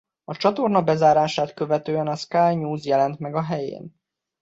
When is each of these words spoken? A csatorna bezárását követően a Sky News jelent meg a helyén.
A 0.23 0.35
csatorna 0.35 0.81
bezárását 0.83 1.53
követően 1.53 2.07
a 2.07 2.15
Sky 2.15 2.37
News 2.37 2.85
jelent 2.85 3.19
meg 3.19 3.35
a 3.35 3.41
helyén. 3.43 3.95